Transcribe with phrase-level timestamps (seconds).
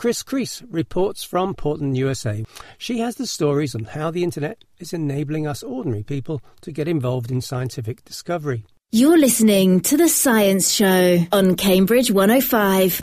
[0.00, 2.42] Chris Creese reports from Portland, USA.
[2.78, 6.88] She has the stories on how the internet is enabling us ordinary people to get
[6.88, 8.64] involved in scientific discovery.
[8.92, 12.98] You're listening to The Science Show on Cambridge 105.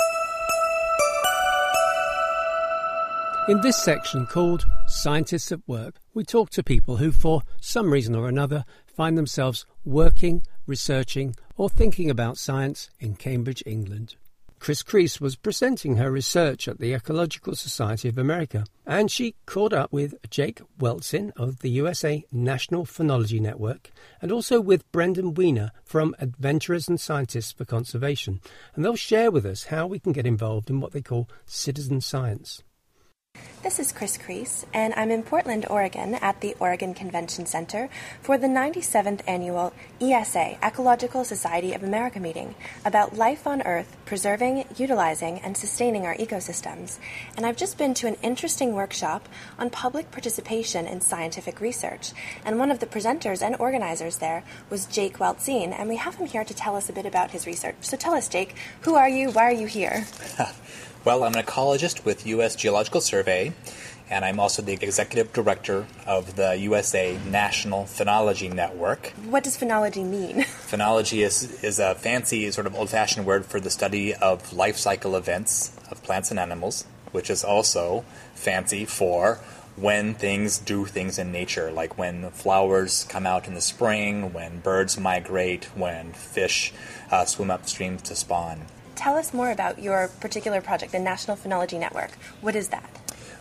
[3.49, 8.15] In this section called Scientists at Work, we talk to people who, for some reason
[8.15, 14.15] or another, find themselves working, researching, or thinking about science in Cambridge, England.
[14.59, 19.71] Chris Creese was presenting her research at the Ecological Society of America, and she caught
[19.71, 23.91] up with Jake Weltzin of the USA National Phenology Network,
[24.21, 28.41] and also with Brendan Weiner from Adventurers and Scientists for Conservation,
[28.75, 32.01] and they'll share with us how we can get involved in what they call citizen
[32.01, 32.63] science.
[33.63, 37.89] This is Chris Creese, and I'm in Portland, Oregon at the Oregon Convention Center
[38.21, 42.55] for the 97th annual ESA, Ecological Society of America meeting
[42.85, 46.99] about life on Earth, preserving, utilizing, and sustaining our ecosystems.
[47.35, 49.27] And I've just been to an interesting workshop
[49.59, 52.13] on public participation in scientific research.
[52.45, 56.27] And one of the presenters and organizers there was Jake Weltzin, and we have him
[56.27, 57.75] here to tell us a bit about his research.
[57.81, 59.31] So tell us, Jake, who are you?
[59.31, 60.05] Why are you here?
[61.07, 62.53] Well, I'm an ecologist with U.S.
[62.57, 63.53] Geological Survey,
[64.09, 69.13] and I'm also the executive director of the USA National Phenology Network.
[69.29, 70.41] What does phenology mean?
[70.67, 74.75] Phenology is, is a fancy, sort of old fashioned word for the study of life
[74.75, 76.83] cycle events of plants and animals,
[77.13, 78.03] which is also
[78.35, 79.39] fancy for
[79.77, 84.59] when things do things in nature, like when flowers come out in the spring, when
[84.59, 86.73] birds migrate, when fish
[87.11, 88.65] uh, swim upstream to spawn.
[88.97, 92.11] Tell us more about your particular project, the National Phenology Network.
[92.41, 92.89] What is that?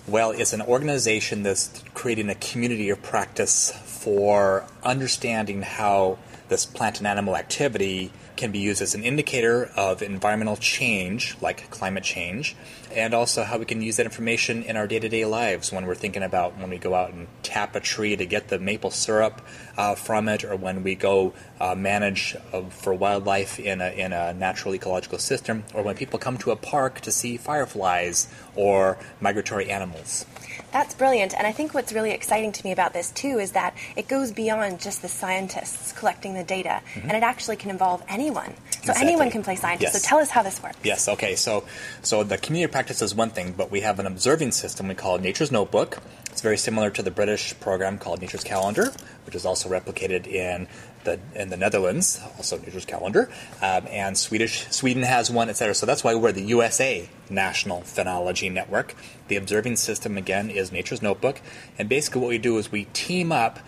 [0.06, 6.98] Well, it's an organization that's creating a community of practice for understanding how this plant
[6.98, 12.54] and animal activity can be used as an indicator of environmental change, like climate change,
[12.96, 15.86] and also how we can use that information in our day to day lives when
[15.86, 18.90] we're thinking about when we go out and tap a tree to get the maple
[18.90, 19.42] syrup
[19.76, 24.12] uh, from it, or when we go uh, manage uh, for wildlife in a, in
[24.12, 28.98] a natural ecological system, or when people come to a park to see fireflies or
[29.20, 30.24] migratory animals.
[30.72, 31.34] That's brilliant.
[31.34, 34.32] And I think what's really exciting to me about this, too, is that it goes
[34.32, 37.08] beyond just the scientists collecting the data, mm-hmm.
[37.08, 38.54] and it actually can involve anyone.
[38.86, 39.12] So exactly.
[39.12, 39.94] anyone can play scientist.
[39.94, 40.02] Yes.
[40.02, 40.76] So tell us how this works.
[40.84, 41.34] Yes, okay.
[41.34, 41.64] So,
[42.02, 45.18] so the community practice is one thing, but we have an observing system we call
[45.18, 45.98] Nature's Notebook.
[46.30, 48.92] It's very similar to the British program called Nature's Calendar,
[49.24, 50.68] which is also replicated in
[51.02, 53.28] the in the Netherlands, also Nature's Calendar,
[53.60, 55.74] um, and Swedish Sweden has one, etc.
[55.74, 58.94] So that's why we're the USA National Phenology Network.
[59.26, 61.40] The observing system again is Nature's Notebook,
[61.76, 63.58] and basically what we do is we team up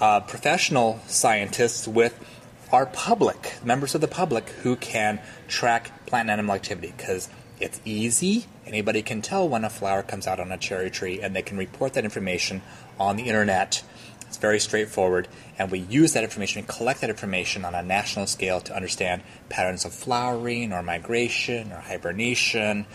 [0.00, 2.18] uh, professional scientists with
[2.72, 7.28] our public, members of the public, who can track plant and animal activity because
[7.60, 8.46] it's easy.
[8.66, 11.56] Anybody can tell when a flower comes out on a cherry tree, and they can
[11.56, 12.62] report that information
[12.98, 13.82] on the internet
[14.32, 15.28] it's very straightforward,
[15.58, 19.20] and we use that information and collect that information on a national scale to understand
[19.50, 22.86] patterns of flowering or migration or hibernation.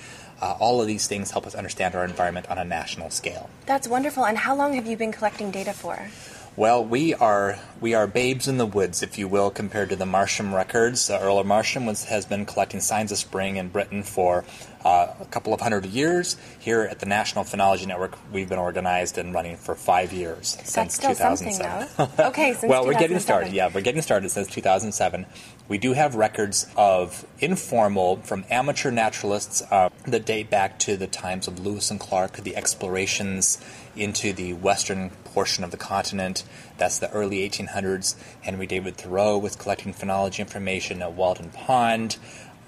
[0.42, 3.52] Uh, all of these things help us understand our environment on a national scale.
[3.68, 4.26] That's wonderful.
[4.26, 6.10] And how long have you been collecting data for?
[6.58, 10.08] Well, we are we are babes in the woods, if you will, compared to the
[10.08, 11.08] Marsham records.
[11.08, 14.44] Uh, Earl of Marsham was, has been collecting signs of spring in Britain for
[14.86, 16.38] uh, a couple of hundred years.
[16.60, 20.72] Here at the National Phenology Network, we've been organized and running for five years That's
[20.72, 21.88] since still 2007.
[21.88, 23.54] Something, okay, since well, we're getting started.
[23.54, 25.26] Yeah, we're getting started since 2007.
[25.68, 31.08] We do have records of informal from amateur naturalists uh, that date back to the
[31.08, 33.60] times of Lewis and Clark, the explorations
[33.98, 36.44] into the western portion of the continent.
[36.78, 38.16] That's the early 1800s.
[38.42, 42.18] Henry David Thoreau was collecting phenology information at Walden Pond.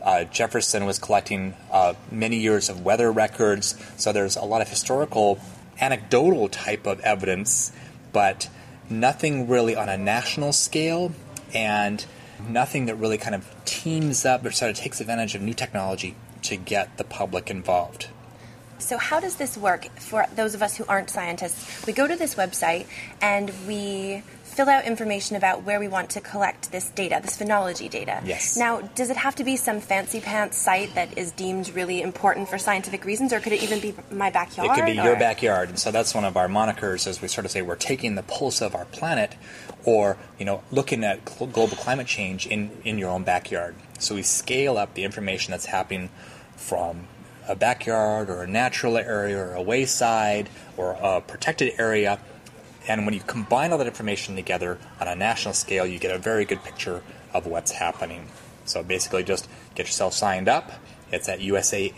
[0.02, 3.76] Uh, Jefferson was collecting uh, many years of weather records.
[3.98, 5.40] So there's a lot of historical,
[5.80, 7.72] anecdotal type of evidence,
[8.14, 8.50] but
[8.90, 11.12] nothing really on a national scale
[11.54, 12.06] and
[12.48, 16.16] nothing that really kind of teams up or sort of takes advantage of new technology
[16.44, 18.08] to get the public involved.
[18.80, 21.86] So, how does this work for those of us who aren't scientists?
[21.86, 22.88] We go to this website
[23.22, 27.90] and we fill out information about where we want to collect this data, this phenology
[27.90, 28.22] data.
[28.26, 28.58] Yes.
[28.58, 32.50] Now, does it have to be some fancy pants site that is deemed really important
[32.50, 34.70] for scientific reasons, or could it even be my backyard?
[34.72, 35.04] It could be or?
[35.04, 37.76] your backyard, and so that's one of our monikers, as we sort of say we're
[37.76, 39.36] taking the pulse of our planet,
[39.86, 43.76] or you know, looking at global climate change in in your own backyard.
[44.00, 46.10] So we scale up the information that's happening
[46.56, 47.08] from
[47.48, 52.20] a backyard or a natural area or a wayside or a protected area.
[52.88, 56.18] And when you combine all that information together on a national scale, you get a
[56.18, 57.04] very good picture
[57.34, 58.28] of what's happening.
[58.66, 60.72] So basically, just get yourself signed up
[61.12, 61.98] It's at usanpn.org.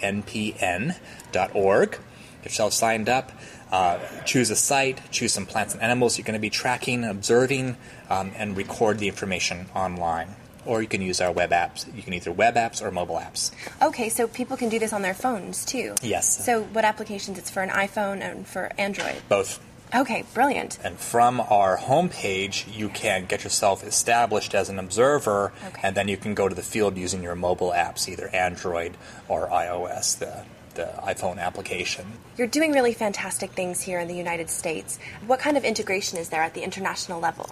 [1.91, 3.31] Get yourself signed up.
[3.71, 7.77] Uh, choose a site, choose some plants and animals you're going to be tracking, observing,
[8.09, 10.35] um, and record the information online.
[10.65, 11.85] Or you can use our web apps.
[11.95, 13.51] You can either web apps or mobile apps.
[13.81, 15.95] Okay, so people can do this on their phones too.
[16.01, 16.43] Yes.
[16.45, 17.39] So, what applications?
[17.39, 19.21] It's for an iPhone and for Android.
[19.29, 19.59] Both.
[19.93, 20.79] Okay, brilliant.
[20.83, 25.81] And from our homepage, you can get yourself established as an observer, Okay.
[25.83, 28.95] and then you can go to the field using your mobile apps, either Android
[29.27, 30.45] or iOS, the,
[30.75, 32.05] the iPhone application.
[32.37, 34.97] You're doing really fantastic things here in the United States.
[35.27, 37.49] What kind of integration is there at the international level?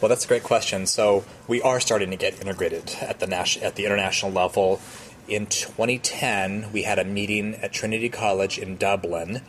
[0.00, 0.86] Well, that's a great question.
[0.86, 4.80] So we are starting to get integrated at the nas- at the international level.
[5.28, 9.40] In 2010, we had a meeting at Trinity College in Dublin,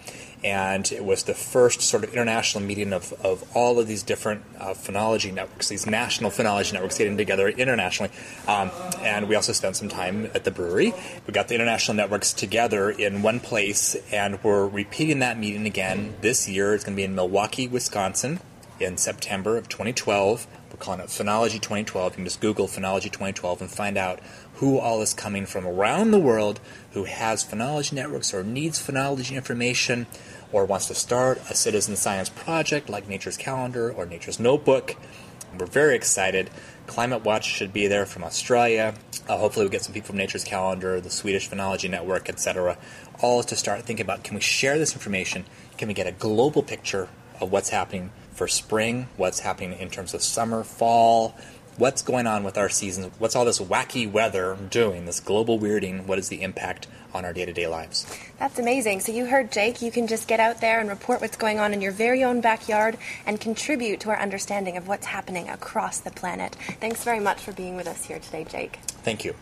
[0.44, 4.44] and it was the first sort of international meeting of, of all of these different
[4.60, 8.12] uh, phenology networks, these national phenology networks getting together internationally.
[8.48, 8.72] Um,
[9.02, 10.96] and we also spent some time at the brewery.
[11.28, 16.16] We got the international networks together in one place, and we're repeating that meeting again
[16.22, 16.74] this year.
[16.74, 18.40] It's going to be in Milwaukee, Wisconsin
[18.80, 20.48] in September of 2012.
[20.72, 22.14] We're calling it Phenology 2012.
[22.14, 24.20] You can just Google Phenology 2012 and find out
[24.56, 26.60] who all is coming from around the world
[26.92, 30.08] who has phenology networks or needs phenology information
[30.52, 34.96] or wants to start a citizen science project like Nature's Calendar or Nature's Notebook.
[35.58, 36.50] We're very excited.
[36.86, 38.94] Climate Watch should be there from Australia.
[39.28, 42.78] Uh, hopefully, we get some people from Nature's Calendar, the Swedish Phenology Network, etc.
[43.22, 45.46] All to start thinking about can we share this information?
[45.78, 47.10] Can we get a global picture
[47.42, 51.36] of what's happening for spring, what's happening in terms of summer, fall,
[51.78, 56.06] what's going on with our seasons, what's all this wacky weather doing, this global weirding,
[56.06, 58.06] what is the impact on our day to day lives?
[58.38, 59.00] That's amazing.
[59.00, 59.82] So, you heard Jake.
[59.82, 62.42] You can just get out there and report what's going on in your very own
[62.42, 66.56] backyard and contribute to our understanding of what's happening across the planet.
[66.80, 68.78] Thanks very much for being with us here today, Jake.
[69.04, 69.34] Thank you.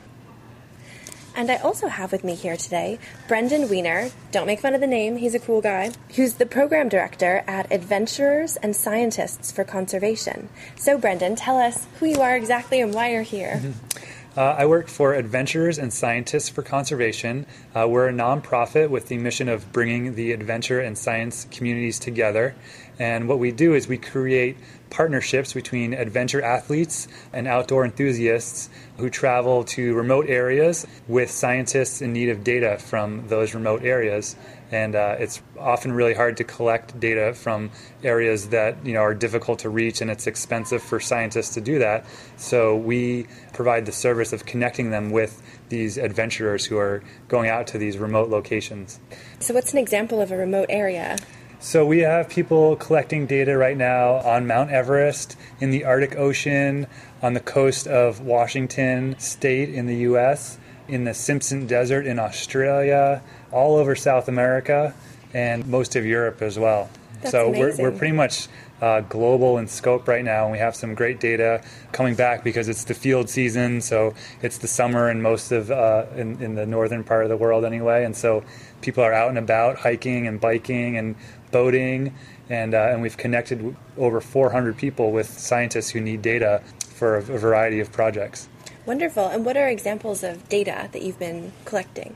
[1.35, 2.97] And I also have with me here today
[3.27, 4.09] Brendan Weiner.
[4.31, 5.91] Don't make fun of the name, he's a cool guy.
[6.15, 10.49] Who's the program director at Adventurers and Scientists for Conservation.
[10.75, 13.61] So, Brendan, tell us who you are exactly and why you're here.
[13.61, 14.24] Mm-hmm.
[14.37, 17.45] Uh, I work for Adventurers and Scientists for Conservation.
[17.73, 22.53] Uh, we're a nonprofit with the mission of bringing the adventure and science communities together.
[22.99, 24.57] And what we do is we create
[24.89, 32.11] partnerships between adventure athletes and outdoor enthusiasts who travel to remote areas with scientists in
[32.11, 34.35] need of data from those remote areas.
[34.71, 37.71] And uh, it's often really hard to collect data from
[38.03, 41.79] areas that you know are difficult to reach, and it's expensive for scientists to do
[41.79, 42.05] that.
[42.37, 47.67] So we provide the service of connecting them with these adventurers who are going out
[47.67, 48.99] to these remote locations.
[49.39, 51.17] So, what's an example of a remote area?
[51.59, 56.85] So we have people collecting data right now on Mount Everest, in the Arctic Ocean,
[57.23, 63.21] on the coast of Washington State in the U.S., in the Simpson Desert in Australia,
[63.51, 64.93] all over South America,
[65.33, 66.89] and most of Europe as well.
[67.21, 68.47] That's so we're, we're pretty much
[68.81, 72.67] uh, global in scope right now, and we have some great data coming back because
[72.67, 73.81] it's the field season.
[73.81, 77.37] So it's the summer in most of uh, in, in the northern part of the
[77.37, 78.43] world anyway, and so
[78.81, 81.15] people are out and about hiking and biking and
[81.51, 82.13] boating,
[82.49, 87.19] and uh, and we've connected over 400 people with scientists who need data for a,
[87.19, 88.49] a variety of projects.
[88.85, 89.27] Wonderful.
[89.27, 92.15] And what are examples of data that you've been collecting?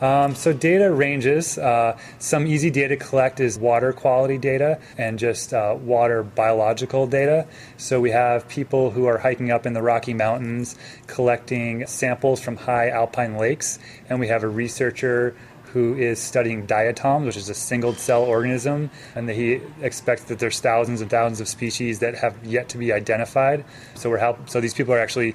[0.00, 1.58] Um, so data ranges.
[1.58, 7.06] Uh, some easy data to collect is water quality data and just uh, water biological
[7.06, 7.46] data.
[7.76, 10.76] So we have people who are hiking up in the Rocky Mountains
[11.08, 13.78] collecting samples from high alpine lakes,
[14.08, 15.34] and we have a researcher
[15.72, 20.60] who is studying diatoms, which is a single cell organism, and he expects that there's
[20.60, 23.64] thousands and thousands of species that have yet to be identified.
[23.94, 24.48] So we're help.
[24.48, 25.34] So these people are actually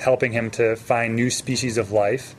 [0.00, 2.34] helping him to find new species of life.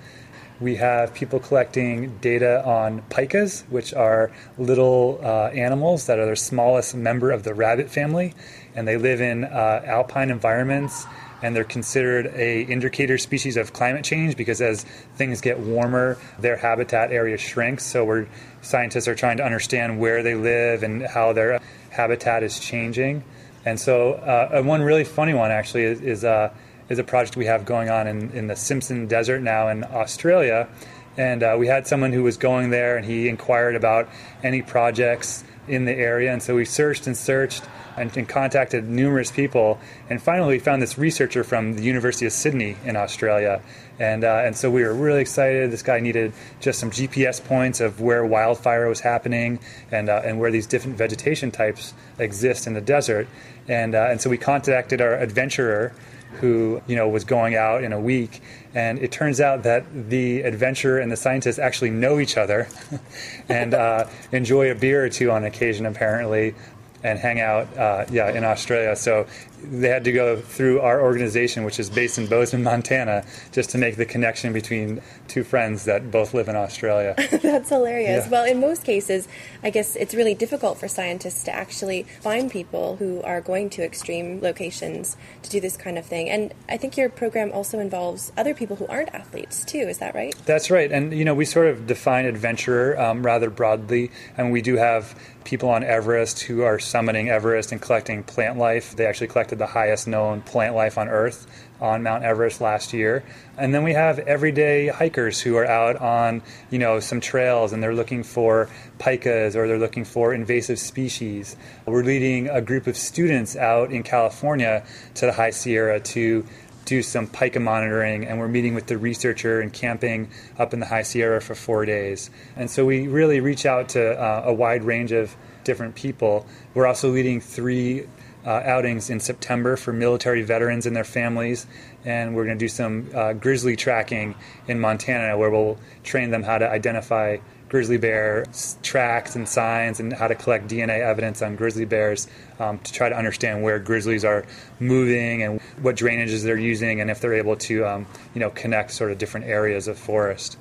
[0.59, 6.35] We have people collecting data on pikas, which are little uh, animals that are the
[6.35, 8.33] smallest member of the rabbit family,
[8.75, 11.05] and they live in uh, alpine environments.
[11.41, 14.85] And they're considered a indicator species of climate change because as
[15.17, 17.85] things get warmer, their habitat area shrinks.
[17.85, 18.27] So we're
[18.61, 21.59] scientists are trying to understand where they live and how their
[21.89, 23.25] habitat is changing.
[23.65, 26.53] And so, uh, one really funny one actually is, is uh,
[26.93, 30.69] is a project we have going on in, in the Simpson Desert now in Australia.
[31.17, 34.07] And uh, we had someone who was going there and he inquired about
[34.41, 36.31] any projects in the area.
[36.31, 37.63] And so we searched and searched
[37.95, 39.79] and, and contacted numerous people.
[40.09, 43.61] And finally, we found this researcher from the University of Sydney in Australia.
[43.99, 45.71] And, uh, and so we were really excited.
[45.71, 49.59] This guy needed just some GPS points of where wildfire was happening
[49.91, 53.27] and, uh, and where these different vegetation types exist in the desert.
[53.67, 55.93] And, uh, and so we contacted our adventurer
[56.35, 58.41] who you know was going out in a week,
[58.73, 62.67] and it turns out that the adventurer and the scientist actually know each other,
[63.49, 66.55] and uh, enjoy a beer or two on occasion apparently,
[67.03, 68.95] and hang out uh, yeah in Australia.
[68.95, 69.27] So
[69.63, 73.77] they had to go through our organization, which is based in Bozeman, Montana, just to
[73.77, 77.15] make the connection between two friends that both live in Australia.
[77.41, 78.25] That's hilarious.
[78.25, 78.29] Yeah.
[78.29, 79.27] Well, in most cases,
[79.63, 83.83] I guess it's really difficult for scientists to actually find people who are going to
[83.83, 86.29] extreme locations to do this kind of thing.
[86.29, 89.79] And I think your program also involves other people who aren't athletes, too.
[89.79, 90.35] Is that right?
[90.45, 90.91] That's right.
[90.91, 94.11] And, you know, we sort of define adventurer um, rather broadly.
[94.37, 98.95] And we do have people on Everest who are summiting Everest and collecting plant life.
[98.95, 101.47] They actually collected the highest known plant life on Earth
[101.81, 103.23] on Mount Everest last year.
[103.57, 107.81] And then we have everyday hikers who are out on, you know, some trails and
[107.81, 108.69] they're looking for
[108.99, 111.55] pikas or they're looking for invasive species.
[111.85, 114.85] We're leading a group of students out in California
[115.15, 116.45] to the High Sierra to
[116.85, 120.85] do some pika monitoring and we're meeting with the researcher and camping up in the
[120.85, 122.29] High Sierra for four days.
[122.55, 126.45] And so we really reach out to uh, a wide range of different people.
[126.73, 128.07] We're also leading three
[128.45, 131.65] uh, outings in September for military veterans and their families,
[132.03, 134.35] and we're going to do some uh, grizzly tracking
[134.67, 137.37] in Montana where we'll train them how to identify
[137.73, 138.45] grizzly bear
[138.83, 142.27] tracks and signs and how to collect DNA evidence on grizzly bears
[142.59, 144.45] um, to try to understand where grizzlies are
[144.79, 148.05] moving and what drainages they're using and if they're able to um,
[148.35, 150.55] you know connect sort of different areas of forest.